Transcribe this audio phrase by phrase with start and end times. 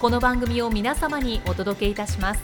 [0.00, 2.40] この番組を皆様にお届けいたします。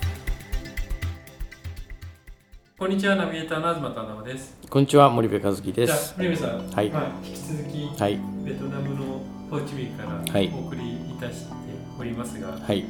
[2.79, 4.59] こんにちはナビゲーターの東忠夫です。
[4.69, 6.15] こんにちは森部和樹でじゃあす。
[6.19, 6.91] 森部さん、はい。
[6.91, 8.21] まあ、引き続き、はい。
[8.45, 10.53] ベトナムのホーチミンからはい。
[10.55, 11.53] お送りいたして
[11.99, 12.85] おりますが、はい。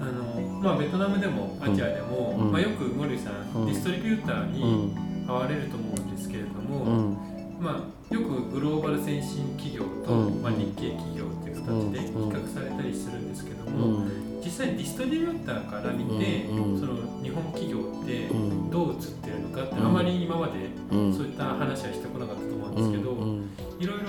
[0.00, 2.52] あのまあ、ベトナムでもアジアでも、うん。
[2.52, 3.66] まあ、よく森部さん、うん。
[3.66, 5.26] ディストリビューターうにん。
[5.28, 7.29] 会われると思うんですけれどうも、ん
[7.60, 10.42] まあ、よくグローバル先進企業と、うん。
[10.42, 12.28] まあ、日系企業という形で比うん。
[12.30, 14.10] 較されたりするんですけどうも、ん。
[14.42, 16.80] 実際ディストリビューターから見て、うん。
[16.80, 18.70] その日本企業ってうん。
[18.70, 19.86] どう映ってるのかって、うん。
[19.86, 21.12] あまり今までうん。
[21.14, 23.50] そういった話はしてこなかったと思うんうんですけど、うん。
[23.78, 24.04] いろいろ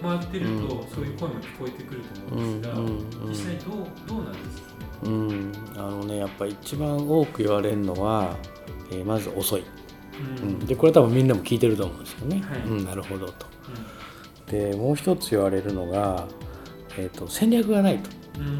[0.00, 0.88] 回ってると、うん。
[0.88, 3.28] そういう声も聞こえてくると思うんですが、うん。
[3.28, 4.68] 実際どうどうなんですか？
[4.78, 4.86] ね。
[5.06, 5.52] うん。
[5.76, 8.36] あのねやっぱ一番多く言われるのは、
[8.92, 9.64] えーまず遅い、
[10.42, 10.48] うん。
[10.48, 12.60] うん、でこれ多分みんなも聞いてると思うんですよね、はい。
[12.60, 13.46] うん、なるほどと。
[14.50, 16.26] でもう一つ言われるのが、
[16.98, 18.10] えー、と戦略がないと。
[18.38, 18.58] うん。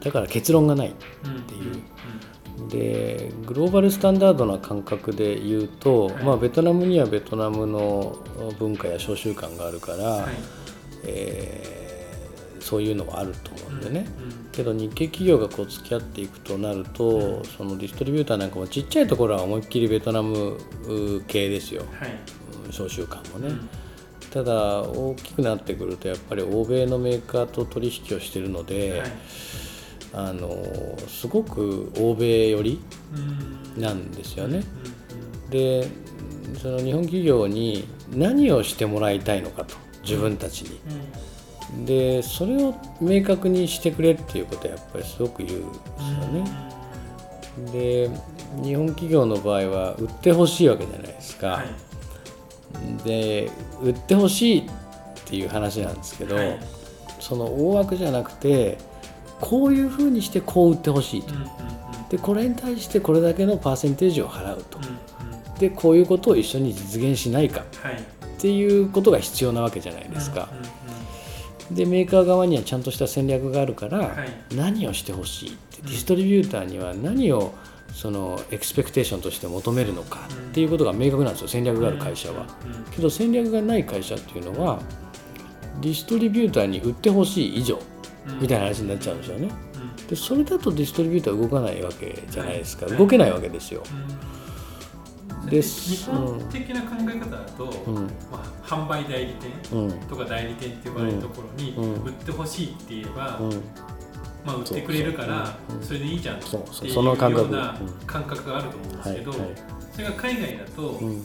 [0.00, 1.72] だから結論がないうんていう。
[2.68, 6.24] でグローバルスタンダードな感覚で言うと、はい。
[6.24, 8.16] まあ、ベトナムにはベトナムの
[8.58, 10.34] 文化や召集感があるから、はい。
[11.04, 11.85] えー
[12.60, 20.58] そういうのはあると思うんでね、うんけど日系企業がこう付き合っていくとなると、そのディストリビューターなんかもちっちゃいところは思いっきりベトナム
[21.28, 21.84] 系ですよ。
[22.00, 22.10] はい。
[22.10, 23.68] うん召集感もね、うん。
[24.30, 29.10] ただ大きくなってくるとやっぱり欧米のメーカーと取引をしてるので、はい。
[30.14, 30.64] あの
[31.06, 32.80] すごく欧米寄り
[33.76, 33.82] うん。
[33.82, 34.58] なんですよね。
[34.58, 35.88] うんで
[36.60, 40.80] その日本企業に何をしてもらいたいのかと自分たちに。
[41.70, 45.80] うんでそれを明確にしてくれっていうことはやっぱりすごく言うんです
[46.12, 46.66] よね。
[47.72, 48.10] で
[48.62, 51.46] 日本企業の場合は売ってほしいわけじゃないですか。
[51.48, 51.66] はい
[53.04, 53.50] で
[53.82, 54.64] 売ってほしいっ
[55.24, 56.58] ていう話なんですけど、はい
[57.20, 58.78] その大枠じゃなくて
[59.40, 61.34] こういうふうにしてこう売ってほしいと。
[62.10, 64.78] でこれに対してこれだけのパーセンテージを払うと。
[64.78, 64.98] うんうん
[65.58, 67.98] でこういうことを一緒に実現しないかはいっ
[68.38, 70.50] ていうことが必要なわけじゃないですか。
[70.52, 70.64] うんうん
[71.70, 74.54] でメーカー側にはちゃんとした戦略があるから、はい。
[74.54, 75.86] 何をしてほしいってうん。
[75.86, 77.54] ディストリビューターには何を
[77.92, 82.46] そのエクスペクテーションとして求めるのかっていうことが明確なんですよ戦略がある会社は。
[82.90, 84.80] けど戦略がない会社っていうのは
[85.80, 87.80] ディストリビューターに売ってほしい以上
[88.28, 88.40] うん。
[88.40, 89.48] みたいな話になっちゃうんですよね。
[90.00, 90.06] うん。
[90.06, 92.96] でそれだとディストリビューター動かないわけじゃないですか、はい。
[92.96, 93.82] 動けないわけですよ。
[95.46, 96.04] うんです。
[96.04, 97.94] 日本的な考え方だと、うん。
[98.04, 100.00] まあ、販売代理店うん。
[100.08, 102.04] とか代理店って呼ばれるところにうん。
[102.04, 103.50] 売ってほしいって言えば、うん。
[104.44, 107.84] まあ、売ってくれるからそれでいいじゃんってそいうようなう。
[107.84, 108.06] ん。
[108.06, 111.22] 感覚があると思うんですけど、それが海外だと、うん。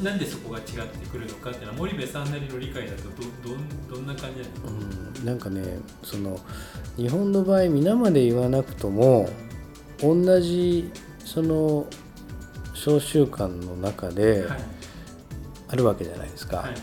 [0.00, 3.02] なんでそこが違ってくるのかっていうのは森部さんなりの理解だと
[3.42, 5.26] どどんどんな感じなんですか、うん。
[5.26, 6.38] なんかねその
[6.96, 9.28] 日本の場合皆まで言わなくとも
[10.00, 10.88] 同じ
[11.24, 11.86] その
[12.84, 14.60] 召集感の中ではい。
[15.68, 16.74] あるわけじゃないですか、はい。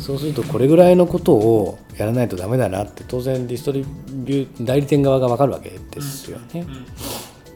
[0.00, 6.66] そうするとこれぐらいのことをやらないとダメだなって当然ディストリビュー代理店側が分かるわけですよね、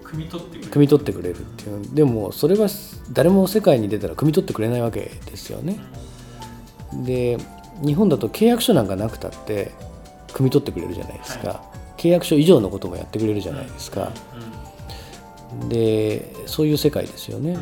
[0.03, 0.71] 汲み取ってくれる。
[0.71, 1.95] 汲み取ってくれるっていう。
[1.95, 2.69] でもそれは
[3.13, 5.79] 誰も世界に出たら汲み取ってくれないわけですよね。
[7.05, 7.37] で
[7.85, 9.73] 日本だと契約書なんかなくたって
[10.29, 11.63] 汲み取ってくれるじゃないですか、
[11.99, 14.11] 契約書以上のこともやってくれるじゃないですか、
[15.69, 17.59] でそういう世界ですよね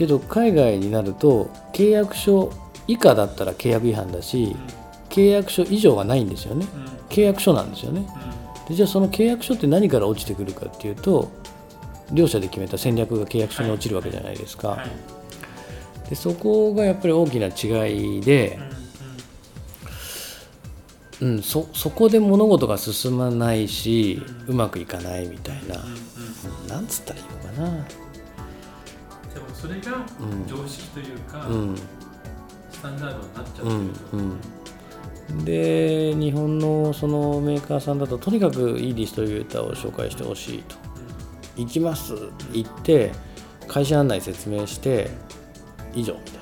[0.00, 2.50] けど海外になると契約書
[2.88, 4.56] 以下だったら契約違反だし
[5.10, 6.66] 契約書以上はないんですよね。
[7.10, 8.08] 契約書なんですよね。
[8.66, 11.30] でじゃあその契約書って何から落ちてくるかっていうと
[12.12, 14.86] 両者で決めた戦略が契約書に落ちるわけじゃないですか、は
[16.06, 16.08] い。
[16.08, 18.58] でそこがやっぱり大きな違いで
[21.20, 25.76] うん、そそこで物事が進まないしうまくいかないみたいな。
[25.76, 26.68] うんうん。
[26.68, 27.24] なんつったらいい
[27.60, 27.86] のかな
[29.60, 30.46] それがうん。
[30.46, 31.76] 常識というか、うん。
[32.70, 33.64] スタンダードになっちゃってる。
[33.64, 33.70] と、
[34.16, 34.40] うん
[35.28, 35.44] うん。
[35.44, 40.76] で日本のそのメーカーさんだととにかくいいディストリビューターを紹介してほしいと。
[41.56, 43.12] 行きますって言って
[43.68, 45.10] 会社案内説明して
[45.94, 46.34] 以上みたい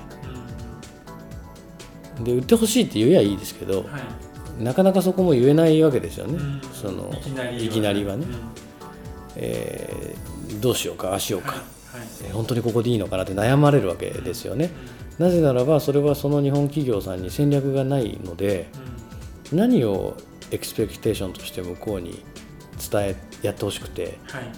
[2.17, 2.23] な。
[2.23, 4.01] で売ってほしいって言えばいいですけどうんはい。
[4.63, 6.61] なかなかそこも言えないわけですよね、うん。
[6.73, 7.13] その
[7.57, 8.33] いきなりはね、うん。
[9.35, 11.78] えーどうしようかああしようか、はいはい
[12.23, 14.71] えー本当にここでいいのかなって悩まれるわけですよね。
[15.17, 18.69] なぜならばそれはその日本企業さんに戦略がないので
[19.51, 19.57] うん。
[19.57, 20.15] 何を
[20.51, 22.23] エクスペクテーションとして向こうに
[22.91, 24.19] 伝えやってほしくて。
[24.27, 24.51] はい。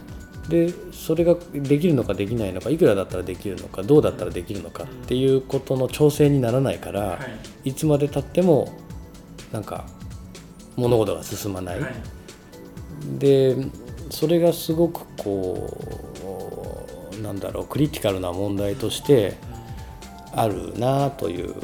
[0.49, 7.19] でそれができるのかできないのかいくらだったらできるのかどうだったらできるのかっていうことの調整にならないから、は
[7.63, 7.69] い。
[7.69, 8.73] い、つまでたっても
[9.51, 9.85] なんか
[10.75, 11.93] 物事が進まない、はい。
[13.19, 13.55] で
[14.09, 16.10] それがすごくこう
[17.21, 19.35] なんだろうクリティカルな問題として
[20.33, 21.55] あるなという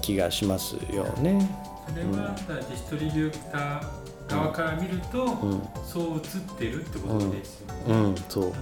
[0.00, 1.48] 気がしますよね。
[1.88, 3.82] それはディストリビューター
[4.28, 5.62] 側から見ると、うん。
[5.84, 6.22] そう映っ
[6.58, 7.74] てるってことですよね。
[7.88, 8.52] うん、そう。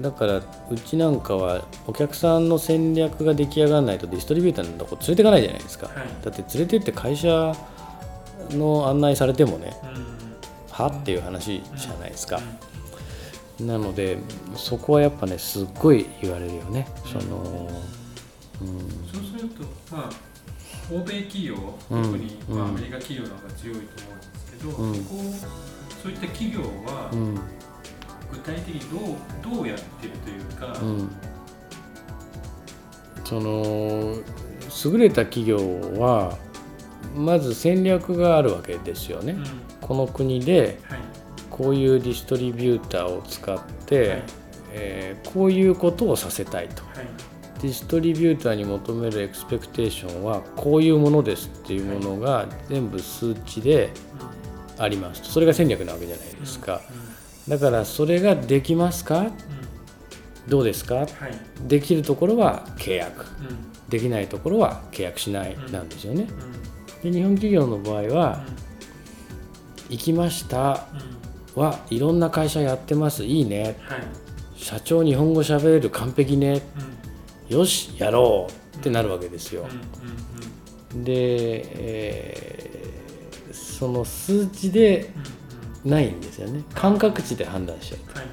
[0.00, 5.96] だからうちなんかはお客さんの戦略が出来上がらないとディストリビューターのとこ連れていかないじゃないですか、はい。
[6.24, 7.54] だって連れてって会社
[8.50, 10.06] の案内されてもねうん。
[10.72, 10.86] は？
[10.88, 12.40] っていう話じゃないですか、
[13.60, 14.18] なので
[14.54, 16.86] そこはやっぱねすっごい言われるよね。
[17.04, 17.68] その、
[18.62, 18.78] うん。
[19.12, 20.10] そうすると、まあ、
[20.92, 21.54] 欧米企業、
[21.90, 22.68] うん特に、まあ、うん。
[22.70, 24.94] アメリカ企業の方が強いと思うんですけど、うん。
[24.94, 25.16] そこ
[26.02, 27.40] そういった企業はうん。
[28.30, 31.10] 具体的にどうどうやってるというか、うん、
[33.24, 34.16] その
[34.84, 35.56] 優れた企業
[35.98, 36.36] は
[37.16, 39.44] まず戦略があるわけですよね、うん。
[39.80, 40.98] この国ではい
[41.58, 44.22] こういうディストリビューターを使って、はい。
[44.72, 46.82] えーこういうことをさせたいと。
[46.84, 47.06] はい。
[47.60, 53.90] ディストリビューターに求めるエクスペクテーションはこういうものですっていうものが全部数値で
[54.78, 55.24] あります。
[55.24, 56.80] それが戦略なわけじゃないですか。
[57.48, 59.32] だからそれができますか？
[60.46, 60.94] どうですか？
[60.94, 61.08] はい。
[61.66, 63.26] できるところは契約。
[63.40, 63.88] うん。
[63.88, 65.72] できないところは契約しないうん。
[65.72, 66.28] なんですよね。
[67.02, 67.10] うん。
[67.10, 68.44] で日本企業の場合は
[69.88, 69.96] うん。
[69.96, 70.86] 行きました。
[70.94, 71.17] うん
[71.58, 73.24] はいろんな会社やってます。
[73.24, 73.76] いいね。
[73.82, 74.02] はい。
[74.56, 76.62] 社長日本語喋れる完璧ね。
[77.50, 77.56] うん。
[77.58, 79.62] よしやろうってなるわけですよ。
[79.62, 85.12] うんうんで、えーその数値で
[85.84, 85.90] うんうん。
[85.92, 86.64] ないんですよね。
[86.74, 88.26] 感覚値で判断しちゃはい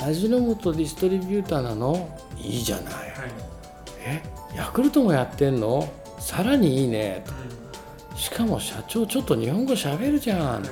[0.00, 2.18] はいう味の素ディストリビューターなの？
[2.36, 2.84] いいじゃない。
[2.84, 2.94] はい。
[3.02, 3.10] はい
[4.00, 4.22] え
[4.56, 5.88] ヤクルトもやってんの？
[6.18, 7.24] さらにいいね。
[8.14, 10.62] うしかも社長ちょっと日本語喋るじゃん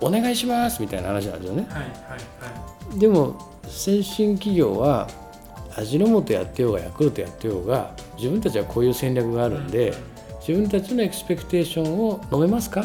[0.00, 1.66] お願いしますみたいな話なんですよね。
[1.70, 2.98] はいはいはい。
[2.98, 3.36] でも
[3.68, 5.08] 先進企業は
[5.76, 9.94] 味の素やってようがヤクルトやってようが自分たちはこういう戦略があるんで
[10.46, 12.84] 自分たちのエクスペクテーションを飲めますか？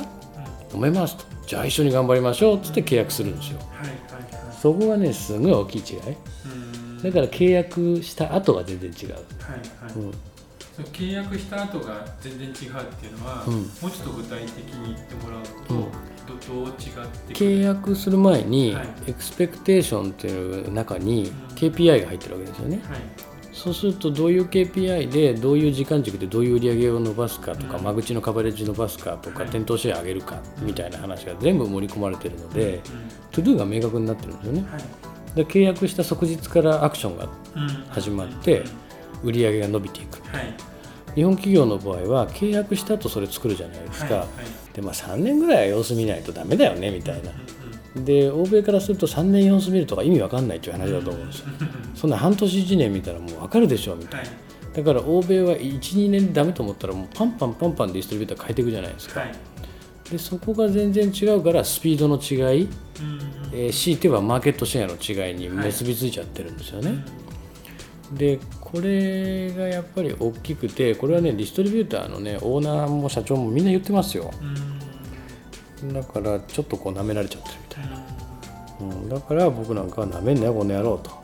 [0.73, 1.25] 飲めますと。
[1.47, 3.59] じゃあ一緒に頑張りましょうっつって契約するんですよ。
[3.59, 4.55] はいはいはい。
[4.61, 5.99] そこがねすごい大きい違い。
[6.45, 7.01] うん。
[7.01, 9.93] だから契約した後が全然違う、はいはい。
[9.95, 10.11] うん。
[10.75, 13.53] その契約した後が全然違うっていうのは、うん。
[13.53, 15.85] もうちょっと具体的に言ってもらうと、うん
[16.27, 16.73] どどう違っ
[17.27, 18.87] て契約する前にはい。
[19.07, 21.55] エクスペクテーションっていう中にうん。
[21.55, 22.81] KPI が入ってるわけですよね。
[22.87, 22.99] はい。
[23.53, 27.83] そうするとどういう KPI でどういう時間軸でどういう売り上げを伸ばすかとかうん。
[27.83, 29.49] 間口のカバレッジ伸ばすかとかはい。
[29.49, 32.81] 店頭シェア上げるかみたいな話が全部盛り込まれてるのでう
[33.31, 34.65] トゥドゥが明確になってるんですよね。
[35.35, 37.67] で契約した即日からアクションがうん。
[37.89, 38.63] 始まってう
[39.25, 39.29] ん。
[39.29, 40.21] 売り上げが伸びていく。
[40.35, 40.53] はい。
[41.15, 44.19] 日本企業の場合は契約した後それ作るじゃないですか、はい。
[44.19, 47.31] はいでまあ3年ぐらいは様子見ないとダメだよねみたいな。
[47.31, 47.55] うん
[47.95, 51.45] で欧米からすると3年様子見るとか意味わかんないっていう話だと思うんですよ。
[51.61, 54.29] うんそんな半年1年見たらもうわかるでしょみたいな。
[54.29, 54.35] は
[54.73, 54.75] い。
[54.75, 59.31] だから欧米は12年でダメと思ったらもうパンパンパンパンディストリビューター変えていくじゃないですか、はい。
[60.11, 62.69] でそこが全然違うからスピードの違い、うん。
[63.53, 67.05] えー強いてはマーケットシェアの違いに結びついちゃってるんですよね、
[68.11, 68.39] で
[68.75, 74.29] これがやっぱり大きくてこれはねディストリビューターのねオーナーも社長もみんな言ってますよ。
[75.81, 75.93] うん。
[75.93, 78.89] だからちょっとこう舐められちゃってるみたいうん。
[78.89, 81.09] な、うん、だから僕なんかは舐めんなよこの野郎と。
[81.09, 81.15] は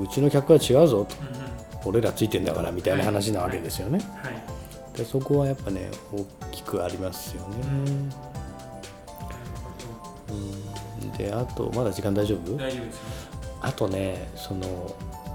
[0.00, 0.02] い。
[0.02, 1.14] うちの客は違うぞと。
[1.20, 1.48] うんうん。
[1.84, 4.42] 俺らついてんだからみたいな話なわけですよね、はい。
[4.98, 7.56] でそこはやっぱね大きくありますよね、
[11.02, 12.56] うん、であとまだ時間大丈夫？
[12.56, 13.02] 大丈夫ですよ。
[13.62, 14.66] あとねその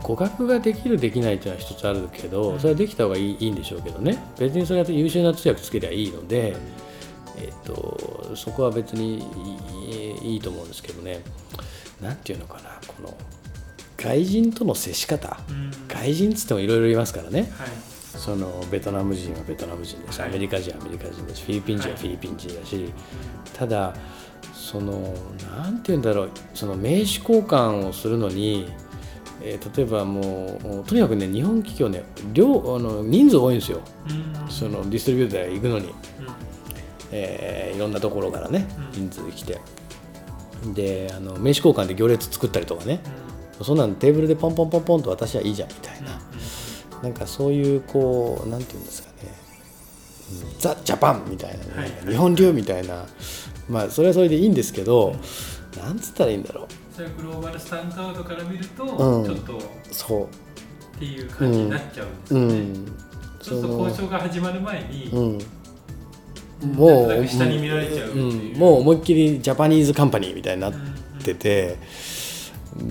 [0.04, 4.22] 語学ができるできないっていうのは一つあるけどそれはできた方がいいいいんでしょうけどね。
[4.38, 6.56] 別にそれは優秀な通訳つけりゃいいので、
[7.38, 9.20] えっとそこは別に
[10.22, 11.22] いいいいと思うんですけどね。
[12.02, 13.18] なんていうのかなこの
[13.98, 15.40] 外人との接し方。
[15.50, 15.72] うん。
[15.88, 17.42] 外人っつってもいろいろいますからね。
[17.58, 17.70] はい。
[18.18, 20.30] そのベトナム人はベトナム人だし、はい。
[20.30, 22.92] アメリカ人はアメリカ人だしフィリピン人はフィリピン人だし、
[23.54, 23.96] ただ
[24.54, 25.14] その
[25.58, 26.32] なんて言うんだろう。
[26.54, 28.68] その名刺交換をするのに、
[29.44, 33.82] えー例えばもうとにかくね日本企業ね量あの人数多いんですよ。
[34.10, 34.50] うん。
[34.50, 35.94] そのディストリビューター行くのに、うん。
[37.12, 39.10] えーいろんなところからねうん。
[39.10, 39.60] 人数来て。
[40.74, 43.00] であの名刺交換で行列作ったりとかね。
[43.62, 46.20] そんなんテーブルでポンポンポンポンと私はいいじゃんみたいな。
[47.02, 49.16] なんかそういうこうなんていうんですかね、
[50.54, 52.12] うんザ・ジャパンみたいなね、はい。
[52.12, 53.06] 日本流みたいな。
[53.70, 55.16] まあそれはそれでいいんですけど、
[55.78, 56.68] なんつったらいいんだろう
[57.04, 59.26] それはグローバルスタンダードから見ると、うん。
[59.26, 60.30] ちょっとっそ
[60.98, 62.86] ていう感じになっちゃうんですう、うよね、ん、
[63.42, 65.20] そうすると交渉が始まる前に、う
[66.66, 68.22] ん、もう下に見られちゃうってう。
[68.22, 70.76] いう、ん、もう思いっきりジャパニーズカンパニーみたいになっう
[71.18, 71.20] ん。
[71.20, 71.78] てて、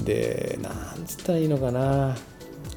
[0.04, 2.16] でなんつったらいいのかな。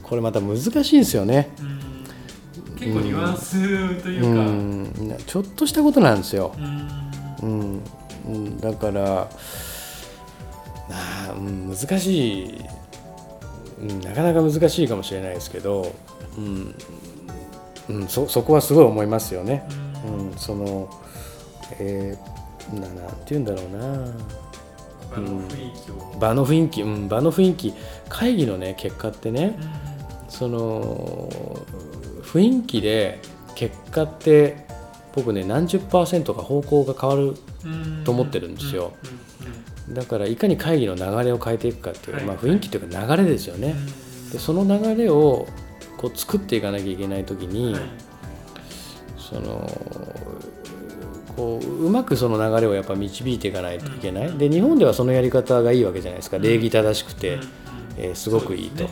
[0.03, 1.49] これまた難しいんですよね。
[1.59, 2.75] うん。
[2.77, 6.55] 結構ニュアンスといううか、ちょっとしたことなんですよ。
[6.57, 7.11] うん。
[7.41, 7.81] うん。
[8.27, 9.29] うん、だから
[10.89, 12.61] なあ、うん、難しい、
[13.81, 15.93] うん、なかなか難しいかもしれないですけど、
[16.37, 16.75] うん
[17.89, 19.67] うん、そそこはすごい思いますよね。
[20.07, 20.89] うん、その、
[21.79, 22.35] えー
[22.73, 24.11] ななんて言うんだろうな。
[25.15, 27.73] あの雰囲気を、場の雰囲気、うん、場の雰囲気。
[28.09, 29.57] 会議のね結果ってね
[30.25, 30.29] うん。
[30.29, 31.29] その
[32.23, 33.19] 雰囲気で
[33.53, 34.65] 結果って
[35.13, 38.93] 僕ね何十パーセントか方向が変わるうんと思ってるんですよ。
[39.03, 39.34] うん
[39.89, 42.25] だからいかに会議の流れを変えていくかっていう、はい。
[42.25, 45.47] まあ、雰囲気というか流れですよね、うんでその流れを
[45.97, 47.83] こう作っていかなきゃいけない時に、はい。
[49.17, 49.69] その
[51.35, 56.39] こううまくその流れをやっぱ導いていかないといけない、で日本ではそのやり方がいいわけじゃないですか。
[56.39, 57.41] 礼儀正しくて、うん。
[57.41, 57.47] うん
[57.97, 58.89] えーすごくいいと。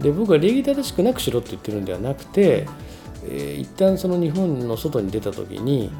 [0.00, 2.66] で僕は礼儀正しくなくしろって言ってるんではなくて、
[3.24, 5.90] えー一旦その日本の外に出た時に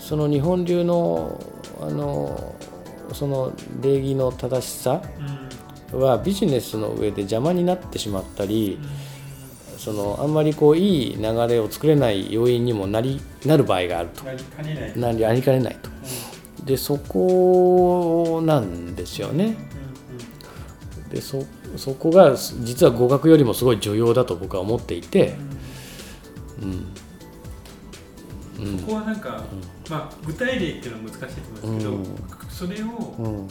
[0.00, 1.40] その日本流の
[1.80, 2.54] あの
[3.12, 5.02] その礼儀の正しさ
[5.92, 8.78] うんはビジネスの上で邪魔になってしまったり
[9.78, 14.24] そのあんまりこういい流れを作れない要因にもなりなる場合があると。
[14.24, 14.98] なりかねない。
[14.98, 15.90] なりありかねないと。
[16.64, 19.56] でそこなんですよね。
[21.10, 21.44] でそ
[21.76, 25.36] そこが実は語学よりもすごい重要だと僕は思っていて、
[26.62, 26.66] う
[28.62, 28.66] ん。
[28.66, 28.78] うん。
[28.78, 29.44] ここはなんか、
[29.90, 33.48] まあ具体例っていうのは難しいと思うんですけど、それをうん。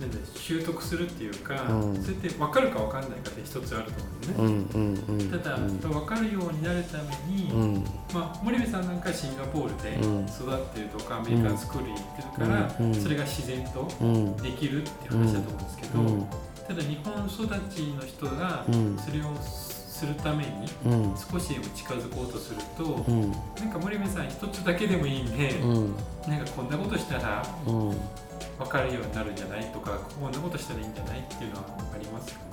[0.00, 2.02] なんだ習得するっていうか、うん。
[2.02, 5.24] それって分かるか分かんないかって一つあると思うんですうね。
[5.38, 7.84] ただ、分かるようになるために、うん。
[8.14, 10.24] まあ、森部さんなんかシンガポールでうん。
[10.24, 12.94] 育ってるとか、アメリカンスクールに行ってるから、うん。
[12.94, 14.36] それが自然とうん。
[14.38, 16.26] できるっていう話だと思うんですけど、うん。
[16.66, 18.98] ただ日本育ちの人がうん。
[18.98, 19.24] それを
[20.00, 20.50] するために
[20.86, 21.14] うん。
[21.14, 23.30] 少しでも近づこうとすると、うん。
[23.30, 25.94] なんか森部さん一つだけでもいいんで、うん。
[26.26, 27.96] なんかこんなことしたらうん。
[28.58, 31.64] 分かるようになるんじゃないとかこんなことしたらいいんじゃないっていうのは
[31.94, 32.46] ありますかね。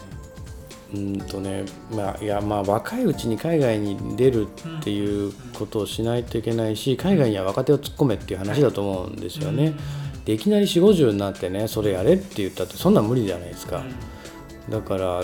[0.96, 9.74] うんとねまあいやまあ若いうちに海外に出るっていうことをしないといけないし海外には若手を突っ込めっていう話だと思うんですよね。
[10.24, 13.84] でいきなり4 5 0になってねそれやれって言ったってそんなん無理じゃないですか。
[14.70, 15.24] だから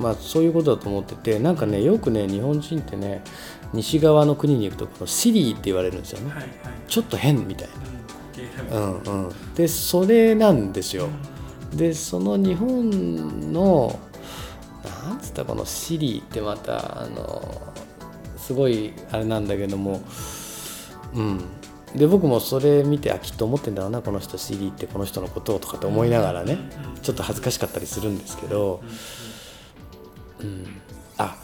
[0.00, 3.22] まあそういうことだと思っててなんかねよくね日本人ってね
[3.72, 6.30] 西側の国に行くとこのシリーって言われるんですよね。
[6.30, 6.50] はいはい。
[6.86, 11.08] ちょっと変みたいうんな、うんうん、でそれなんですよ。
[11.74, 13.98] でその日本の
[15.06, 17.62] なんつったらこのシリーってまたあの
[18.36, 20.02] すごいあれなんだけども
[21.14, 21.40] うん。
[21.94, 26.58] で僕もそれ見てあきっと思ってんだろうなこの人シリーってこの人のことをとかって思いながらね
[27.02, 28.88] ちょっと恥ずかしかったりするんですけど、うん、
[31.18, 31.36] あ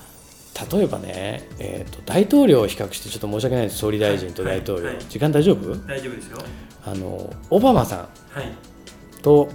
[0.73, 3.79] 例えばね、えー、と大統領を比較してちょっと申し訳ないです。
[3.79, 5.05] 総理大臣と大統領、はいはい。
[5.09, 5.75] 時間大丈夫？
[5.87, 6.39] 大丈夫ですよ。
[6.85, 8.47] あのオバマさはい。
[8.47, 9.49] んと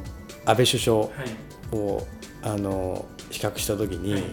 [0.46, 1.76] 安倍首相はい。
[1.76, 2.08] を
[2.44, 4.24] あの比較した時に、はい。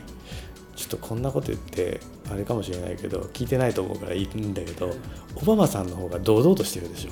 [0.77, 2.01] ちょっとこんなこと言って
[2.31, 4.95] あれかもしれないけど聞いてないと思うからいいんだけど
[5.37, 7.11] オバマさんの方が堂々としてるでしょ。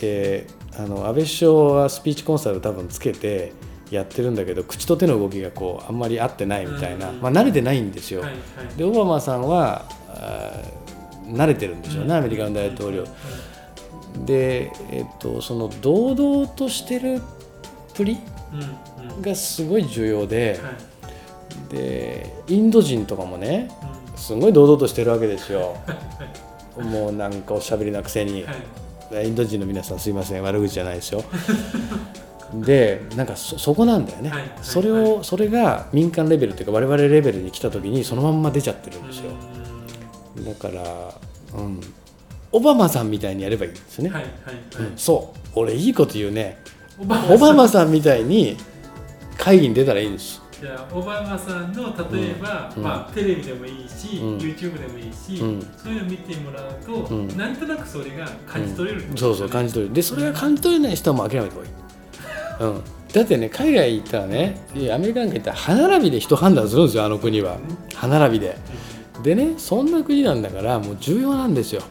[0.00, 0.46] で
[0.76, 3.52] あの安倍首相はスピーチコンサル多分つけて
[3.92, 7.20] やってるんだけど口と手の動きがこうあんまり合ってないみたいな、うん。
[7.20, 8.22] まあ、慣れてないんですよ。
[8.22, 8.76] はいはい。
[8.76, 9.84] でオバマさんは
[11.26, 12.12] 慣れてるんでしょうね、うん。
[12.12, 13.04] アメリカの大統領。
[14.24, 17.20] で、えっと、その堂々としてる
[17.94, 18.16] プリ
[19.20, 21.74] がすごい重要ではい。
[21.74, 23.70] でインド人とかもね
[24.10, 24.18] うん。
[24.18, 25.76] すごい堂々としてるわけですよ。
[26.78, 28.44] もうなんかおしゃべりなくせに、
[29.10, 29.26] はい。
[29.26, 31.22] インド人の皆さんすいません悪口じゃないですよ。
[32.54, 39.30] でなんかそそこなんだよね、はいはいそれを、それが民間レベルっていうか我々レベルに来た時にそのまんま出ちゃってるんですよ、
[40.44, 41.14] だから、
[41.58, 41.80] うん、
[42.52, 44.32] オバマさんみたいにやればいいんですよね、はいはい
[44.76, 45.38] はい、うんそう。
[45.54, 46.58] 俺いいこと言うね。
[46.98, 47.92] オバマさん。
[47.92, 48.56] みたいに
[49.36, 50.40] 会議に出たらいいんです。
[50.60, 52.82] じゃあオバマさんの例えば、うん。
[52.82, 54.38] まあ、テレビでもいいし、うん。
[54.38, 55.72] YouTube でもいいし、うん。
[55.76, 57.36] そういうの見てもらうと、うん。
[57.36, 59.94] なんとなくそれが感じ取れるってことそうそう感じ取れる。
[59.94, 61.72] でそれが感じ取れない人はもう諦めた方がいい、
[62.62, 64.60] うん、だってね海外行ったらね
[64.92, 67.58] アメリカなんか行ったら歯並びで人判断するんですよあの国は。
[67.94, 68.56] 歯並びで。
[69.22, 71.82] でねそんな国なんだからもう重要なんですよ。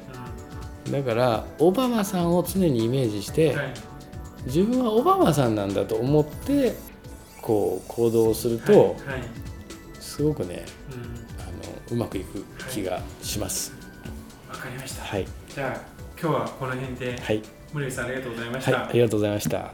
[0.91, 3.55] だからオバマさんを常にイメージして、
[4.45, 6.75] 自分はオバマさんなんだと思って
[7.41, 8.95] こう行動すると、
[9.99, 11.01] すごくねうん。
[11.41, 13.73] あのうまくいく気がします。
[14.49, 15.81] わかりました、はい、じゃあ
[16.19, 17.41] 今日はこの辺で、はい、
[17.73, 19.73] 森部さんありがとうございましはい、た、ありがとうございました。